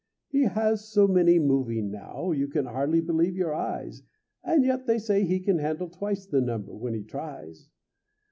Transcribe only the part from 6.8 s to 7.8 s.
he tries.